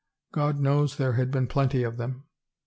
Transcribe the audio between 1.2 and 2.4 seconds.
been plenty of them!